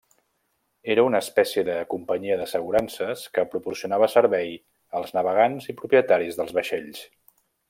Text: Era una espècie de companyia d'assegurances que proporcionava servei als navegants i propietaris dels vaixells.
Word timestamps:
Era 0.93 1.03
una 1.09 1.19
espècie 1.25 1.63
de 1.67 1.75
companyia 1.91 2.39
d'assegurances 2.39 3.27
que 3.37 3.45
proporcionava 3.53 4.11
servei 4.17 4.53
als 5.01 5.17
navegants 5.19 5.73
i 5.75 5.81
propietaris 5.83 6.41
dels 6.41 6.61
vaixells. 6.61 7.09